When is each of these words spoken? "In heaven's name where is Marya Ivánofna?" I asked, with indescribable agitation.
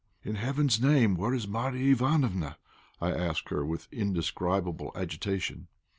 "In 0.23 0.33
heaven's 0.33 0.81
name 0.81 1.13
where 1.15 1.31
is 1.31 1.47
Marya 1.47 1.95
Ivánofna?" 1.95 2.55
I 2.99 3.11
asked, 3.11 3.51
with 3.51 3.87
indescribable 3.91 4.91
agitation. 4.95 5.67